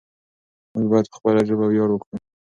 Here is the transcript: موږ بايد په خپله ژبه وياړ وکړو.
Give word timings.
موږ 0.73 0.85
بايد 0.91 1.05
په 1.09 1.15
خپله 1.17 1.41
ژبه 1.47 1.65
وياړ 1.67 1.89
وکړو. 1.91 2.17